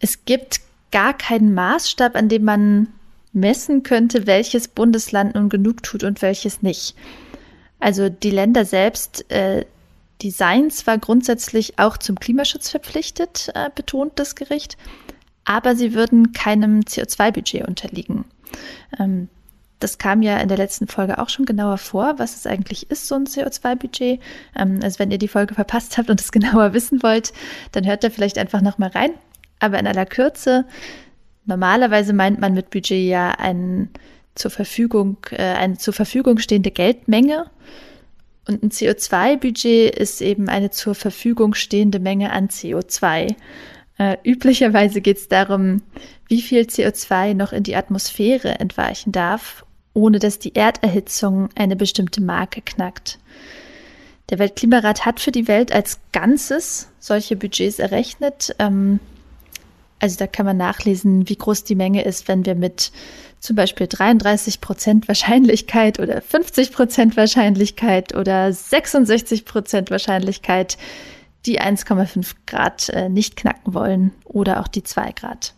es 0.00 0.24
gibt 0.24 0.60
gar 0.92 1.14
keinen 1.14 1.54
Maßstab, 1.54 2.14
an 2.14 2.28
dem 2.28 2.44
man 2.44 2.88
messen 3.32 3.82
könnte, 3.82 4.26
welches 4.26 4.68
Bundesland 4.68 5.34
nun 5.34 5.48
genug 5.48 5.82
tut 5.82 6.04
und 6.04 6.22
welches 6.22 6.62
nicht. 6.62 6.94
Also 7.78 8.08
die 8.08 8.30
Länder 8.30 8.64
selbst 8.64 9.30
äh, 9.30 9.64
die 10.22 10.30
seien 10.30 10.70
zwar 10.70 10.98
grundsätzlich 10.98 11.78
auch 11.78 11.96
zum 11.96 12.18
Klimaschutz 12.18 12.70
verpflichtet, 12.70 13.50
äh, 13.54 13.70
betont 13.74 14.18
das 14.18 14.34
Gericht, 14.34 14.76
aber 15.44 15.74
sie 15.74 15.94
würden 15.94 16.32
keinem 16.32 16.80
CO2-Budget 16.80 17.66
unterliegen. 17.66 18.24
Ähm, 18.98 19.28
das 19.78 19.96
kam 19.96 20.20
ja 20.20 20.36
in 20.36 20.48
der 20.48 20.58
letzten 20.58 20.88
Folge 20.88 21.18
auch 21.18 21.30
schon 21.30 21.46
genauer 21.46 21.78
vor, 21.78 22.18
was 22.18 22.36
es 22.36 22.46
eigentlich 22.46 22.90
ist, 22.90 23.08
so 23.08 23.14
ein 23.14 23.24
CO2-Budget. 23.24 24.20
Ähm, 24.56 24.80
also 24.82 24.98
wenn 24.98 25.10
ihr 25.10 25.18
die 25.18 25.28
Folge 25.28 25.54
verpasst 25.54 25.96
habt 25.96 26.10
und 26.10 26.20
es 26.20 26.32
genauer 26.32 26.74
wissen 26.74 27.02
wollt, 27.02 27.32
dann 27.72 27.86
hört 27.86 28.04
da 28.04 28.10
vielleicht 28.10 28.36
einfach 28.36 28.60
nochmal 28.60 28.90
rein. 28.90 29.12
Aber 29.58 29.78
in 29.78 29.86
aller 29.86 30.06
Kürze, 30.06 30.66
normalerweise 31.46 32.12
meint 32.12 32.40
man 32.40 32.54
mit 32.54 32.70
Budget 32.70 33.08
ja 33.08 33.30
ein 33.30 33.90
zur 34.34 34.50
Verfügung, 34.50 35.16
äh, 35.30 35.42
eine 35.42 35.78
zur 35.78 35.94
Verfügung 35.94 36.38
stehende 36.38 36.70
Geldmenge. 36.70 37.50
Und 38.46 38.62
ein 38.62 38.70
CO2-Budget 38.70 39.94
ist 39.96 40.22
eben 40.22 40.48
eine 40.48 40.70
zur 40.70 40.94
Verfügung 40.94 41.54
stehende 41.54 42.00
Menge 42.00 42.32
an 42.32 42.48
CO2. 42.48 43.34
Äh, 43.98 44.16
üblicherweise 44.24 45.00
geht 45.00 45.18
es 45.18 45.28
darum, 45.28 45.82
wie 46.26 46.40
viel 46.40 46.62
CO2 46.62 47.34
noch 47.34 47.52
in 47.52 47.62
die 47.62 47.76
Atmosphäre 47.76 48.58
entweichen 48.58 49.12
darf, 49.12 49.64
ohne 49.92 50.18
dass 50.18 50.38
die 50.38 50.54
Erderhitzung 50.54 51.50
eine 51.54 51.76
bestimmte 51.76 52.22
Marke 52.22 52.62
knackt. 52.62 53.18
Der 54.30 54.38
Weltklimarat 54.38 55.04
hat 55.04 55.20
für 55.20 55.32
die 55.32 55.48
Welt 55.48 55.72
als 55.72 56.00
Ganzes 56.12 56.88
solche 56.98 57.36
Budgets 57.36 57.78
errechnet. 57.78 58.54
Ähm, 58.58 59.00
also 60.00 60.16
da 60.18 60.26
kann 60.26 60.46
man 60.46 60.56
nachlesen, 60.56 61.28
wie 61.28 61.36
groß 61.36 61.64
die 61.64 61.74
Menge 61.74 62.04
ist, 62.04 62.26
wenn 62.26 62.44
wir 62.46 62.54
mit 62.54 62.90
zum 63.38 63.56
Beispiel 63.56 63.86
33 63.86 64.60
Prozent 64.60 65.08
Wahrscheinlichkeit 65.08 65.98
oder 66.00 66.20
50 66.20 66.72
Prozent 66.72 67.16
Wahrscheinlichkeit 67.16 68.14
oder 68.14 68.52
66 68.52 69.44
Prozent 69.44 69.90
Wahrscheinlichkeit 69.90 70.76
die 71.46 71.60
1,5 71.60 72.34
Grad 72.46 72.88
äh, 72.90 73.08
nicht 73.08 73.36
knacken 73.36 73.72
wollen 73.72 74.12
oder 74.24 74.60
auch 74.60 74.68
die 74.68 74.82
2 74.82 75.12
Grad. 75.12 75.54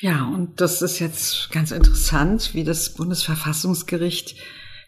Ja, 0.00 0.24
und 0.26 0.60
das 0.60 0.82
ist 0.82 0.98
jetzt 0.98 1.50
ganz 1.50 1.72
interessant, 1.72 2.54
wie 2.54 2.64
das 2.64 2.94
Bundesverfassungsgericht 2.94 4.36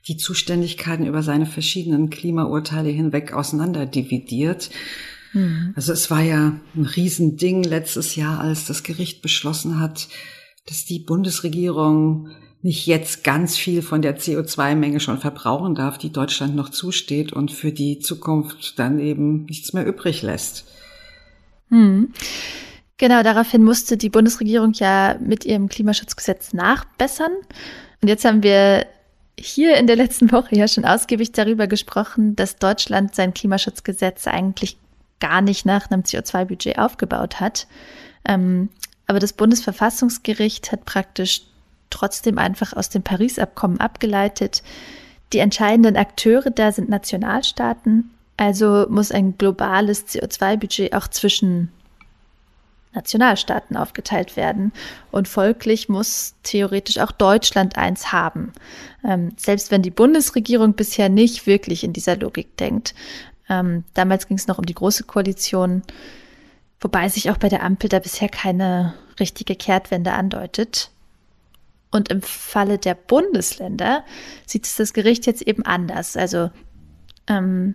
die 0.08 0.16
Zuständigkeiten 0.16 1.06
über 1.06 1.22
seine 1.22 1.46
verschiedenen 1.46 2.08
Klimaurteile 2.10 2.88
hinweg 2.88 3.32
auseinanderdividiert. 3.32 4.70
Mhm. 5.32 5.72
Also 5.76 5.92
es 5.92 6.10
war 6.10 6.20
ja 6.20 6.54
ein 6.74 6.84
Riesending 6.84 7.62
letztes 7.62 8.16
Jahr, 8.16 8.40
als 8.40 8.66
das 8.66 8.82
Gericht 8.82 9.22
beschlossen 9.22 9.80
hat, 9.80 10.08
dass 10.66 10.84
die 10.84 11.00
Bundesregierung 11.00 12.28
nicht 12.62 12.86
jetzt 12.86 13.24
ganz 13.24 13.56
viel 13.56 13.82
von 13.82 14.02
der 14.02 14.18
CO2-Menge 14.18 15.00
schon 15.00 15.18
verbrauchen 15.18 15.74
darf, 15.74 15.98
die 15.98 16.12
Deutschland 16.12 16.54
noch 16.54 16.68
zusteht 16.68 17.32
und 17.32 17.50
für 17.50 17.72
die 17.72 17.98
Zukunft 17.98 18.78
dann 18.78 19.00
eben 19.00 19.46
nichts 19.46 19.72
mehr 19.72 19.84
übrig 19.84 20.22
lässt. 20.22 20.64
Hm. 21.70 22.12
Genau, 22.98 23.24
daraufhin 23.24 23.64
musste 23.64 23.96
die 23.96 24.10
Bundesregierung 24.10 24.74
ja 24.74 25.18
mit 25.20 25.44
ihrem 25.44 25.68
Klimaschutzgesetz 25.68 26.52
nachbessern. 26.52 27.32
Und 28.00 28.08
jetzt 28.08 28.24
haben 28.24 28.44
wir 28.44 28.86
hier 29.36 29.76
in 29.76 29.88
der 29.88 29.96
letzten 29.96 30.30
Woche 30.30 30.54
ja 30.54 30.68
schon 30.68 30.84
ausgiebig 30.84 31.32
darüber 31.32 31.66
gesprochen, 31.66 32.36
dass 32.36 32.56
Deutschland 32.56 33.16
sein 33.16 33.34
Klimaschutzgesetz 33.34 34.28
eigentlich 34.28 34.76
gar 35.22 35.40
nicht 35.40 35.64
nach 35.64 35.90
einem 35.90 36.02
CO2-Budget 36.02 36.78
aufgebaut 36.78 37.40
hat. 37.40 37.68
Ähm, 38.26 38.68
aber 39.06 39.20
das 39.20 39.32
Bundesverfassungsgericht 39.32 40.72
hat 40.72 40.84
praktisch 40.84 41.42
trotzdem 41.90 42.38
einfach 42.38 42.72
aus 42.72 42.88
dem 42.88 43.02
Paris-Abkommen 43.02 43.78
abgeleitet, 43.78 44.62
die 45.32 45.38
entscheidenden 45.38 45.96
Akteure 45.96 46.50
da 46.50 46.72
sind 46.72 46.88
Nationalstaaten, 46.88 48.10
also 48.36 48.86
muss 48.88 49.12
ein 49.12 49.38
globales 49.38 50.06
CO2-Budget 50.08 50.94
auch 50.94 51.08
zwischen 51.08 51.70
Nationalstaaten 52.94 53.76
aufgeteilt 53.76 54.36
werden. 54.36 54.72
Und 55.10 55.28
folglich 55.28 55.88
muss 55.88 56.34
theoretisch 56.42 56.98
auch 56.98 57.12
Deutschland 57.12 57.76
eins 57.76 58.12
haben. 58.12 58.52
Ähm, 59.04 59.32
selbst 59.36 59.70
wenn 59.70 59.82
die 59.82 59.90
Bundesregierung 59.90 60.74
bisher 60.74 61.08
nicht 61.08 61.46
wirklich 61.46 61.84
in 61.84 61.92
dieser 61.92 62.16
Logik 62.16 62.56
denkt. 62.58 62.94
Ähm, 63.52 63.84
damals 63.92 64.26
ging 64.26 64.38
es 64.38 64.46
noch 64.46 64.58
um 64.58 64.64
die 64.64 64.74
Große 64.74 65.04
Koalition. 65.04 65.82
Wobei 66.80 67.08
sich 67.10 67.30
auch 67.30 67.36
bei 67.36 67.50
der 67.50 67.62
Ampel 67.62 67.90
da 67.90 67.98
bisher 67.98 68.30
keine 68.30 68.94
richtige 69.20 69.54
Kehrtwende 69.54 70.12
andeutet. 70.12 70.90
Und 71.90 72.08
im 72.08 72.22
Falle 72.22 72.78
der 72.78 72.94
Bundesländer 72.94 74.04
sieht 74.46 74.64
es 74.64 74.76
das 74.76 74.94
Gericht 74.94 75.26
jetzt 75.26 75.42
eben 75.42 75.64
anders. 75.66 76.16
Also, 76.16 76.50
ähm, 77.26 77.74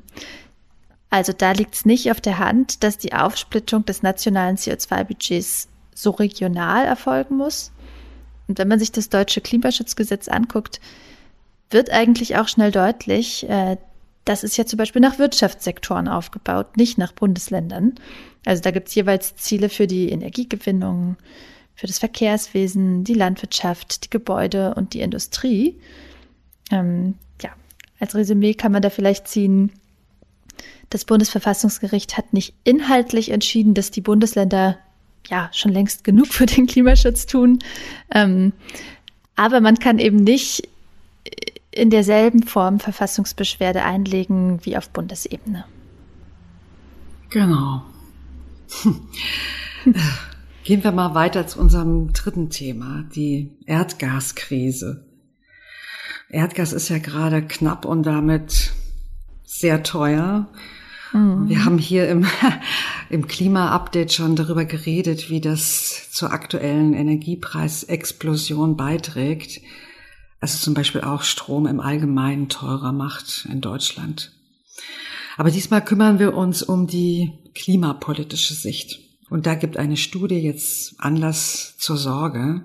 also 1.11 1.31
da 1.31 1.51
liegt 1.51 1.75
es 1.75 1.85
nicht 1.85 2.09
auf 2.09 2.19
der 2.19 2.39
Hand, 2.39 2.83
dass 2.83 2.97
die 2.97 3.13
Aufsplittung 3.13 3.85
des 3.85 4.01
nationalen 4.01 4.57
CO2-Budgets 4.57 5.69
so 5.93 6.09
regional 6.09 6.85
erfolgen 6.85 7.37
muss. 7.37 7.71
Und 8.47 8.57
wenn 8.57 8.67
man 8.67 8.79
sich 8.79 8.91
das 8.91 9.09
deutsche 9.09 9.41
Klimaschutzgesetz 9.41 10.27
anguckt, 10.27 10.81
wird 11.69 11.91
eigentlich 11.91 12.37
auch 12.37 12.47
schnell 12.47 12.71
deutlich, 12.71 13.47
äh, 13.47 13.77
das 14.27 14.43
ist 14.43 14.57
ja 14.57 14.65
zum 14.65 14.77
Beispiel 14.77 15.01
nach 15.01 15.19
Wirtschaftssektoren 15.19 16.07
aufgebaut, 16.07 16.75
nicht 16.75 16.97
nach 16.97 17.13
Bundesländern. 17.13 17.95
Also 18.45 18.61
da 18.61 18.71
gibt 18.71 18.89
es 18.89 18.95
jeweils 18.95 19.35
Ziele 19.37 19.69
für 19.69 19.87
die 19.87 20.09
Energiegewinnung, 20.09 21.15
für 21.75 21.87
das 21.87 21.99
Verkehrswesen, 21.99 23.03
die 23.03 23.13
Landwirtschaft, 23.13 24.05
die 24.05 24.09
Gebäude 24.09 24.73
und 24.75 24.93
die 24.93 25.01
Industrie. 25.01 25.79
Ähm, 26.71 27.15
ja, 27.41 27.51
als 27.99 28.15
Resümee 28.15 28.53
kann 28.53 28.71
man 28.71 28.81
da 28.81 28.89
vielleicht 28.89 29.27
ziehen, 29.27 29.71
das 30.89 31.05
Bundesverfassungsgericht 31.05 32.17
hat 32.17 32.33
nicht 32.33 32.53
inhaltlich 32.63 33.29
entschieden, 33.29 33.73
dass 33.73 33.91
die 33.91 34.01
Bundesländer 34.01 34.77
ja 35.29 35.49
schon 35.53 35.71
längst 35.71 36.03
genug 36.03 36.27
für 36.27 36.45
den 36.45 36.67
Klimaschutz 36.67 37.27
tun. 37.27 37.59
Ähm, 38.11 38.53
aber 39.35 39.61
man 39.61 39.79
kann 39.79 39.99
eben 39.99 40.17
nicht 40.17 40.67
in 41.77 41.89
derselben 41.89 42.43
Form 42.43 42.79
Verfassungsbeschwerde 42.79 43.83
einlegen 43.83 44.59
wie 44.63 44.77
auf 44.77 44.89
Bundesebene. 44.89 45.65
Genau. 47.29 47.83
Gehen 50.63 50.83
wir 50.83 50.91
mal 50.91 51.13
weiter 51.13 51.47
zu 51.47 51.59
unserem 51.59 52.11
dritten 52.11 52.49
Thema, 52.49 53.05
die 53.15 53.51
Erdgaskrise. 53.65 55.05
Erdgas 56.29 56.73
ist 56.73 56.89
ja 56.89 56.97
gerade 56.97 57.41
knapp 57.41 57.85
und 57.85 58.03
damit 58.03 58.73
sehr 59.45 59.83
teuer. 59.83 60.49
Mhm. 61.13 61.47
Wir 61.47 61.63
haben 61.63 61.77
hier 61.77 62.09
im, 62.09 62.25
im 63.09 63.27
Klima-Update 63.27 64.11
schon 64.11 64.35
darüber 64.35 64.65
geredet, 64.65 65.29
wie 65.29 65.39
das 65.39 66.11
zur 66.11 66.33
aktuellen 66.33 66.93
Energiepreisexplosion 66.93 68.75
beiträgt 68.75 69.61
also 70.39 70.57
zum 70.59 70.73
Beispiel 70.73 71.01
auch 71.01 71.23
Strom 71.23 71.65
im 71.65 71.79
Allgemeinen 71.79 72.49
teurer 72.49 72.91
macht 72.91 73.47
in 73.51 73.61
Deutschland. 73.61 74.31
Aber 75.37 75.51
diesmal 75.51 75.83
kümmern 75.83 76.19
wir 76.19 76.35
uns 76.35 76.63
um 76.63 76.87
die 76.87 77.33
klimapolitische 77.53 78.53
Sicht. 78.53 78.99
Und 79.29 79.45
da 79.45 79.55
gibt 79.55 79.77
eine 79.77 79.97
Studie 79.97 80.39
jetzt 80.39 80.95
Anlass 80.99 81.75
zur 81.77 81.97
Sorge. 81.97 82.63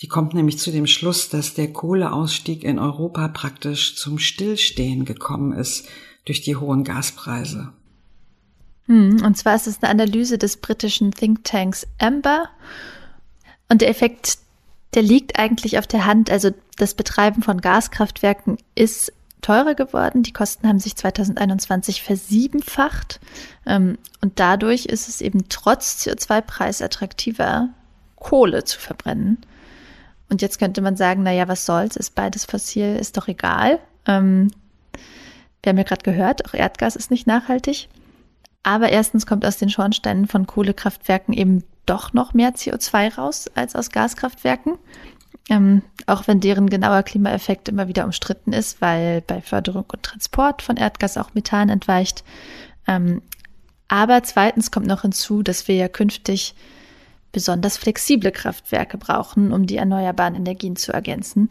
Die 0.00 0.08
kommt 0.08 0.34
nämlich 0.34 0.58
zu 0.58 0.72
dem 0.72 0.86
Schluss, 0.86 1.28
dass 1.28 1.54
der 1.54 1.72
Kohleausstieg 1.72 2.64
in 2.64 2.78
Europa 2.78 3.28
praktisch 3.28 3.96
zum 3.96 4.18
Stillstehen 4.18 5.04
gekommen 5.04 5.52
ist 5.52 5.86
durch 6.24 6.40
die 6.40 6.56
hohen 6.56 6.82
Gaspreise. 6.82 7.72
Hm, 8.86 9.22
und 9.24 9.36
zwar 9.36 9.54
ist 9.54 9.68
es 9.68 9.82
eine 9.82 9.90
Analyse 9.90 10.38
des 10.38 10.56
britischen 10.56 11.12
Thinktanks 11.12 11.86
Amber. 11.98 12.48
Und 13.68 13.80
der 13.80 13.88
Effekt 13.88 14.38
der 14.94 15.02
liegt 15.02 15.38
eigentlich 15.38 15.78
auf 15.78 15.86
der 15.86 16.04
Hand. 16.04 16.30
Also 16.30 16.50
das 16.76 16.94
Betreiben 16.94 17.42
von 17.42 17.60
Gaskraftwerken 17.60 18.58
ist 18.74 19.12
teurer 19.40 19.74
geworden. 19.74 20.22
Die 20.22 20.32
Kosten 20.32 20.68
haben 20.68 20.78
sich 20.78 20.96
2021 20.96 22.02
versiebenfacht. 22.02 23.20
Ähm, 23.66 23.98
und 24.20 24.38
dadurch 24.38 24.86
ist 24.86 25.08
es 25.08 25.20
eben 25.20 25.48
trotz 25.48 26.02
CO2-Preis 26.02 26.80
attraktiver, 26.82 27.70
Kohle 28.16 28.64
zu 28.64 28.78
verbrennen. 28.78 29.38
Und 30.28 30.40
jetzt 30.42 30.58
könnte 30.58 30.80
man 30.80 30.96
sagen, 30.96 31.22
na 31.24 31.32
ja, 31.32 31.48
was 31.48 31.66
soll's, 31.66 31.96
ist 31.96 32.14
beides 32.14 32.44
fossil, 32.44 32.96
ist 32.96 33.16
doch 33.16 33.28
egal. 33.28 33.80
Ähm, 34.06 34.50
wir 35.62 35.70
haben 35.70 35.78
ja 35.78 35.84
gerade 35.84 36.02
gehört, 36.02 36.46
auch 36.46 36.54
Erdgas 36.54 36.96
ist 36.96 37.10
nicht 37.10 37.26
nachhaltig. 37.26 37.88
Aber 38.62 38.90
erstens 38.90 39.26
kommt 39.26 39.44
aus 39.44 39.58
den 39.58 39.70
Schornsteinen 39.70 40.28
von 40.28 40.46
Kohlekraftwerken 40.46 41.34
eben 41.34 41.64
doch 41.86 42.12
noch 42.12 42.34
mehr 42.34 42.54
CO2 42.54 43.16
raus 43.16 43.50
als 43.54 43.74
aus 43.74 43.90
Gaskraftwerken. 43.90 44.78
Ähm, 45.48 45.82
auch 46.06 46.28
wenn 46.28 46.40
deren 46.40 46.70
genauer 46.70 47.02
Klimaeffekt 47.02 47.68
immer 47.68 47.88
wieder 47.88 48.04
umstritten 48.04 48.52
ist, 48.52 48.80
weil 48.80 49.22
bei 49.22 49.40
Förderung 49.40 49.84
und 49.92 50.02
Transport 50.02 50.62
von 50.62 50.76
Erdgas 50.76 51.16
auch 51.16 51.34
Methan 51.34 51.68
entweicht. 51.68 52.22
Ähm, 52.86 53.22
Aber 53.88 54.22
zweitens 54.22 54.70
kommt 54.70 54.86
noch 54.86 55.02
hinzu, 55.02 55.42
dass 55.42 55.66
wir 55.66 55.74
ja 55.74 55.88
künftig 55.88 56.54
besonders 57.32 57.76
flexible 57.76 58.30
Kraftwerke 58.30 58.98
brauchen, 58.98 59.52
um 59.52 59.66
die 59.66 59.76
erneuerbaren 59.76 60.34
Energien 60.34 60.76
zu 60.76 60.92
ergänzen. 60.92 61.48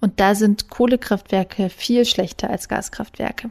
Und 0.00 0.18
da 0.18 0.34
sind 0.34 0.70
Kohlekraftwerke 0.70 1.68
viel 1.68 2.06
schlechter 2.06 2.50
als 2.50 2.68
Gaskraftwerke. 2.68 3.50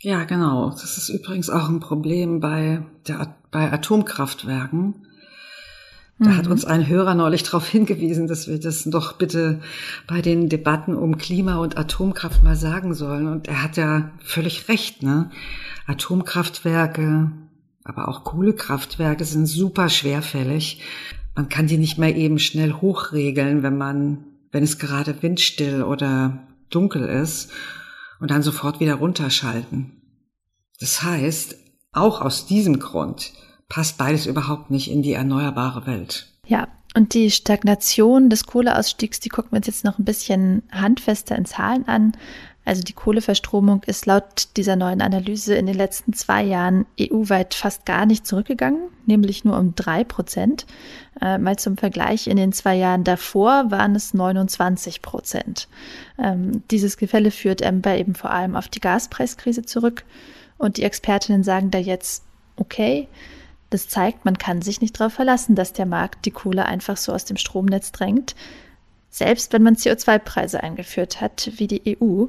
Ja, 0.00 0.24
genau. 0.24 0.70
Das 0.70 0.98
ist 0.98 1.08
übrigens 1.08 1.50
auch 1.50 1.68
ein 1.68 1.80
Problem 1.80 2.40
bei, 2.40 2.82
der, 3.06 3.34
bei 3.52 3.72
Atomkraftwerken. 3.72 5.06
Da 6.18 6.30
mhm. 6.30 6.36
hat 6.36 6.46
uns 6.48 6.64
ein 6.64 6.88
Hörer 6.88 7.14
neulich 7.14 7.44
darauf 7.44 7.68
hingewiesen, 7.68 8.26
dass 8.26 8.48
wir 8.48 8.58
das 8.58 8.84
doch 8.84 9.12
bitte 9.12 9.60
bei 10.08 10.20
den 10.20 10.48
Debatten 10.48 10.96
um 10.96 11.18
Klima 11.18 11.56
und 11.58 11.78
Atomkraft 11.78 12.42
mal 12.42 12.56
sagen 12.56 12.94
sollen. 12.94 13.28
Und 13.28 13.46
er 13.46 13.62
hat 13.62 13.76
ja 13.76 14.10
völlig 14.24 14.68
recht, 14.68 15.02
ne? 15.02 15.30
Atomkraftwerke, 15.86 17.32
aber 17.84 18.08
auch 18.08 18.24
Kohlekraftwerke 18.24 19.24
sind 19.24 19.46
super 19.46 19.88
schwerfällig. 19.88 20.80
Man 21.34 21.48
kann 21.48 21.66
die 21.66 21.78
nicht 21.78 21.98
mehr 21.98 22.14
eben 22.14 22.38
schnell 22.38 22.72
hochregeln, 22.74 23.62
wenn 23.62 23.76
man, 23.76 24.24
wenn 24.50 24.62
es 24.62 24.78
gerade 24.78 25.22
windstill 25.22 25.82
oder 25.82 26.46
dunkel 26.70 27.08
ist 27.08 27.50
und 28.20 28.30
dann 28.30 28.42
sofort 28.42 28.80
wieder 28.80 28.94
runterschalten. 28.94 29.92
Das 30.78 31.02
heißt, 31.02 31.56
auch 31.92 32.20
aus 32.20 32.46
diesem 32.46 32.78
Grund 32.78 33.32
passt 33.68 33.98
beides 33.98 34.26
überhaupt 34.26 34.70
nicht 34.70 34.90
in 34.90 35.02
die 35.02 35.12
erneuerbare 35.12 35.86
Welt. 35.86 36.28
Ja, 36.46 36.68
und 36.94 37.14
die 37.14 37.30
Stagnation 37.30 38.28
des 38.28 38.44
Kohleausstiegs, 38.44 39.20
die 39.20 39.28
gucken 39.28 39.52
wir 39.52 39.58
uns 39.58 39.66
jetzt 39.66 39.84
noch 39.84 39.98
ein 39.98 40.04
bisschen 40.04 40.62
handfester 40.70 41.36
in 41.36 41.46
Zahlen 41.46 41.88
an. 41.88 42.12
Also 42.64 42.82
die 42.82 42.92
Kohleverstromung 42.92 43.82
ist 43.86 44.06
laut 44.06 44.56
dieser 44.56 44.76
neuen 44.76 45.00
Analyse 45.02 45.54
in 45.54 45.66
den 45.66 45.74
letzten 45.74 46.12
zwei 46.12 46.44
Jahren 46.44 46.86
EU-weit 47.00 47.54
fast 47.54 47.86
gar 47.86 48.06
nicht 48.06 48.26
zurückgegangen, 48.26 48.82
nämlich 49.04 49.44
nur 49.44 49.58
um 49.58 49.74
drei 49.74 50.04
Prozent. 50.04 50.66
Äh, 51.20 51.38
mal 51.38 51.56
zum 51.58 51.76
Vergleich, 51.76 52.28
in 52.28 52.36
den 52.36 52.52
zwei 52.52 52.76
Jahren 52.76 53.02
davor 53.02 53.70
waren 53.70 53.96
es 53.96 54.14
29 54.14 55.02
Prozent. 55.02 55.66
Ähm, 56.18 56.62
dieses 56.70 56.98
Gefälle 56.98 57.32
führt 57.32 57.62
Ember 57.62 57.96
eben 57.96 58.14
vor 58.14 58.30
allem 58.30 58.54
auf 58.54 58.68
die 58.68 58.80
Gaspreiskrise 58.80 59.62
zurück. 59.62 60.04
Und 60.62 60.76
die 60.76 60.84
Expertinnen 60.84 61.44
sagen 61.44 61.70
da 61.70 61.78
jetzt, 61.78 62.24
okay, 62.56 63.08
das 63.70 63.88
zeigt, 63.88 64.24
man 64.24 64.38
kann 64.38 64.62
sich 64.62 64.80
nicht 64.80 64.98
darauf 64.98 65.14
verlassen, 65.14 65.54
dass 65.54 65.72
der 65.72 65.86
Markt 65.86 66.24
die 66.24 66.30
Kohle 66.30 66.66
einfach 66.66 66.96
so 66.96 67.12
aus 67.12 67.24
dem 67.24 67.36
Stromnetz 67.36 67.92
drängt 67.92 68.34
selbst 69.12 69.52
wenn 69.52 69.62
man 69.62 69.76
CO2-Preise 69.76 70.62
eingeführt 70.62 71.20
hat, 71.20 71.52
wie 71.56 71.68
die 71.68 71.82
EU. 71.86 72.26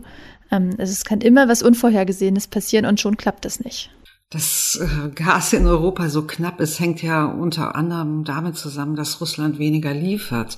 Ähm, 0.51 0.75
also 0.77 0.91
es 0.91 1.05
kann 1.05 1.21
immer 1.21 1.47
was 1.47 1.63
Unvorhergesehenes 1.63 2.47
passieren 2.47 2.85
und 2.85 2.99
schon 2.99 3.17
klappt 3.17 3.45
es 3.45 3.61
nicht. 3.61 3.89
Das 4.29 4.79
äh, 4.81 5.09
Gas 5.09 5.53
in 5.53 5.65
Europa 5.65 6.09
so 6.09 6.23
knapp 6.23 6.59
ist, 6.59 6.79
hängt 6.79 7.01
ja 7.01 7.25
unter 7.25 7.75
anderem 7.75 8.25
damit 8.25 8.57
zusammen, 8.57 8.95
dass 8.95 9.21
Russland 9.21 9.59
weniger 9.59 9.93
liefert. 9.93 10.57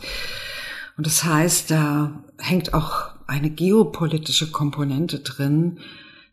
Und 0.98 1.05
das 1.05 1.24
heißt, 1.24 1.70
da 1.72 2.24
hängt 2.39 2.74
auch 2.74 3.12
eine 3.27 3.51
geopolitische 3.51 4.50
Komponente 4.50 5.20
drin, 5.20 5.79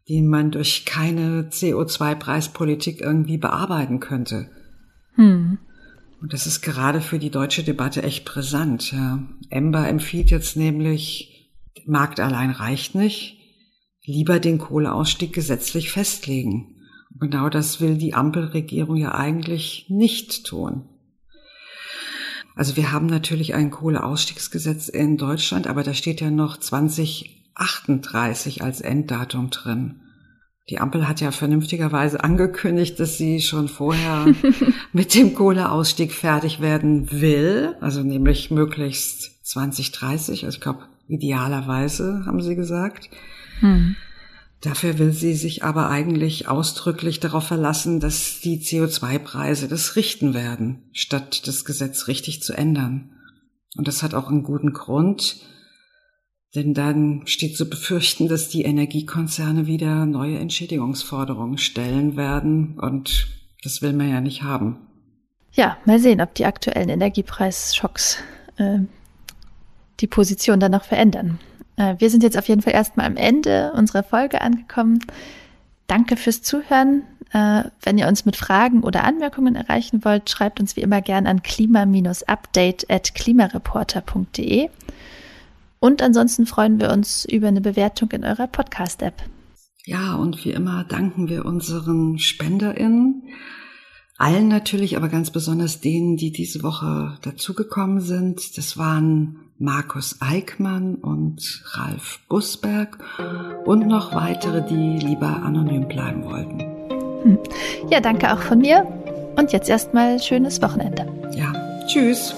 die 0.08 0.22
man 0.22 0.50
durch 0.50 0.84
keine 0.84 1.44
CO2-Preispolitik 1.50 3.00
irgendwie 3.00 3.38
bearbeiten 3.38 4.00
könnte. 4.00 4.50
Hm. 5.14 5.58
Und 6.20 6.32
das 6.32 6.46
ist 6.46 6.60
gerade 6.60 7.00
für 7.00 7.18
die 7.18 7.30
deutsche 7.30 7.64
Debatte 7.64 8.02
echt 8.02 8.24
brisant. 8.24 8.92
Ja. 8.92 9.22
Ember 9.50 9.88
empfiehlt 9.88 10.30
jetzt 10.30 10.56
nämlich, 10.56 11.50
Markt 11.84 12.20
allein 12.20 12.50
reicht 12.50 12.94
nicht, 12.94 13.38
lieber 14.04 14.38
den 14.38 14.58
Kohleausstieg 14.58 15.32
gesetzlich 15.32 15.90
festlegen. 15.90 16.76
Und 17.12 17.20
genau 17.20 17.48
das 17.48 17.80
will 17.80 17.96
die 17.96 18.14
Ampelregierung 18.14 18.96
ja 18.96 19.14
eigentlich 19.14 19.86
nicht 19.88 20.46
tun. 20.46 20.88
Also 22.54 22.76
wir 22.76 22.92
haben 22.92 23.06
natürlich 23.06 23.54
ein 23.54 23.70
Kohleausstiegsgesetz 23.70 24.88
in 24.88 25.16
Deutschland, 25.16 25.66
aber 25.66 25.82
da 25.82 25.94
steht 25.94 26.20
ja 26.20 26.30
noch 26.30 26.58
2038 27.56 28.62
als 28.62 28.80
Enddatum 28.80 29.50
drin. 29.50 30.00
Die 30.70 30.78
Ampel 30.78 31.08
hat 31.08 31.20
ja 31.20 31.32
vernünftigerweise 31.32 32.22
angekündigt, 32.22 32.98
dass 33.00 33.18
sie 33.18 33.40
schon 33.40 33.68
vorher 33.68 34.26
mit 34.92 35.14
dem 35.14 35.34
Kohleausstieg 35.34 36.12
fertig 36.12 36.60
werden 36.60 37.10
will, 37.10 37.76
also 37.80 38.02
nämlich 38.02 38.50
möglichst 38.50 39.44
2030, 39.44 40.44
also 40.44 40.56
ich 40.56 40.60
glaube 40.60 40.84
idealerweise, 41.08 42.22
haben 42.26 42.40
sie 42.40 42.54
gesagt. 42.54 43.10
Hm. 43.58 43.96
Dafür 44.60 45.00
will 45.00 45.12
sie 45.12 45.34
sich 45.34 45.64
aber 45.64 45.90
eigentlich 45.90 46.46
ausdrücklich 46.46 47.18
darauf 47.18 47.48
verlassen, 47.48 47.98
dass 47.98 48.38
die 48.40 48.60
CO2-Preise 48.60 49.66
das 49.66 49.96
richten 49.96 50.34
werden, 50.34 50.84
statt 50.92 51.48
das 51.48 51.64
Gesetz 51.64 52.06
richtig 52.06 52.44
zu 52.44 52.52
ändern. 52.52 53.10
Und 53.76 53.88
das 53.88 54.04
hat 54.04 54.14
auch 54.14 54.28
einen 54.28 54.44
guten 54.44 54.72
Grund, 54.72 55.40
denn 56.54 56.74
dann 56.74 57.22
steht 57.26 57.56
zu 57.56 57.68
befürchten, 57.68 58.28
dass 58.28 58.48
die 58.48 58.62
Energiekonzerne 58.62 59.66
wieder 59.66 60.06
neue 60.06 60.38
Entschädigungsforderungen 60.38 61.58
stellen 61.58 62.16
werden 62.16 62.78
und 62.78 63.28
das 63.62 63.80
will 63.80 63.92
man 63.92 64.10
ja 64.10 64.20
nicht 64.20 64.42
haben. 64.42 64.76
Ja, 65.52 65.76
mal 65.84 65.98
sehen, 65.98 66.20
ob 66.20 66.34
die 66.34 66.46
aktuellen 66.46 66.88
Energiepreisschocks 66.88 68.18
äh, 68.56 68.78
die 70.00 70.06
Position 70.06 70.60
dann 70.60 70.72
noch 70.72 70.84
verändern. 70.84 71.38
Äh, 71.76 71.96
wir 71.98 72.10
sind 72.10 72.22
jetzt 72.22 72.38
auf 72.38 72.48
jeden 72.48 72.62
Fall 72.62 72.72
erstmal 72.72 73.06
am 73.06 73.16
Ende 73.16 73.72
unserer 73.74 74.02
Folge 74.02 74.40
angekommen. 74.40 75.00
Danke 75.86 76.16
fürs 76.16 76.42
Zuhören. 76.42 77.02
Äh, 77.32 77.64
wenn 77.82 77.98
ihr 77.98 78.08
uns 78.08 78.24
mit 78.24 78.36
Fragen 78.36 78.82
oder 78.82 79.04
Anmerkungen 79.04 79.54
erreichen 79.54 80.04
wollt, 80.04 80.28
schreibt 80.28 80.60
uns 80.60 80.76
wie 80.76 80.80
immer 80.80 81.00
gern 81.00 81.26
an 81.26 81.42
klima-update 81.42 82.90
at 82.90 83.14
klimareporter.de. 83.14 84.68
Und 85.82 86.00
ansonsten 86.00 86.46
freuen 86.46 86.78
wir 86.78 86.92
uns 86.92 87.24
über 87.24 87.48
eine 87.48 87.60
Bewertung 87.60 88.12
in 88.12 88.24
eurer 88.24 88.46
Podcast-App. 88.46 89.14
Ja, 89.84 90.14
und 90.14 90.44
wie 90.44 90.52
immer 90.52 90.84
danken 90.84 91.28
wir 91.28 91.44
unseren 91.44 92.20
SpenderInnen. 92.20 93.24
Allen 94.16 94.46
natürlich, 94.46 94.96
aber 94.96 95.08
ganz 95.08 95.32
besonders 95.32 95.80
denen, 95.80 96.16
die 96.16 96.30
diese 96.30 96.62
Woche 96.62 97.18
dazugekommen 97.22 97.98
sind. 97.98 98.56
Das 98.56 98.78
waren 98.78 99.40
Markus 99.58 100.18
Eickmann 100.20 100.94
und 100.94 101.64
Ralf 101.72 102.20
Busberg 102.28 102.98
und 103.64 103.88
noch 103.88 104.14
weitere, 104.14 104.64
die 104.64 105.04
lieber 105.04 105.42
anonym 105.42 105.88
bleiben 105.88 106.22
wollten. 106.22 106.60
Hm. 107.24 107.38
Ja, 107.90 108.00
danke 108.00 108.32
auch 108.32 108.40
von 108.40 108.60
mir. 108.60 108.86
Und 109.36 109.52
jetzt 109.52 109.68
erstmal 109.68 110.20
schönes 110.20 110.62
Wochenende. 110.62 111.08
Ja, 111.34 111.52
tschüss. 111.88 112.32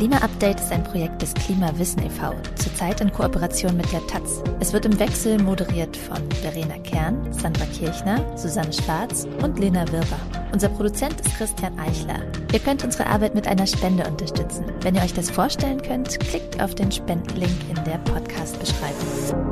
Klima-Update 0.00 0.60
ist 0.60 0.72
ein 0.72 0.82
Projekt 0.82 1.20
des 1.20 1.34
Klimawissen 1.34 2.02
e.V., 2.02 2.32
zurzeit 2.54 3.02
in 3.02 3.12
Kooperation 3.12 3.76
mit 3.76 3.92
der 3.92 4.00
Taz. 4.06 4.42
Es 4.58 4.72
wird 4.72 4.86
im 4.86 4.98
Wechsel 4.98 5.38
moderiert 5.38 5.94
von 5.94 6.16
Verena 6.40 6.78
Kern, 6.78 7.30
Sandra 7.34 7.66
Kirchner, 7.66 8.24
Susanne 8.34 8.72
Schwarz 8.72 9.28
und 9.42 9.58
Lena 9.58 9.86
Wirber. 9.92 10.18
Unser 10.54 10.70
Produzent 10.70 11.20
ist 11.20 11.36
Christian 11.36 11.78
Eichler. 11.78 12.20
Ihr 12.50 12.60
könnt 12.60 12.82
unsere 12.82 13.08
Arbeit 13.08 13.34
mit 13.34 13.46
einer 13.46 13.66
Spende 13.66 14.08
unterstützen. 14.08 14.64
Wenn 14.80 14.94
ihr 14.94 15.02
euch 15.02 15.12
das 15.12 15.28
vorstellen 15.28 15.82
könnt, 15.82 16.18
klickt 16.18 16.62
auf 16.62 16.74
den 16.74 16.90
Spendenlink 16.90 17.52
in 17.68 17.84
der 17.84 17.98
Podcast-Beschreibung. 17.98 19.49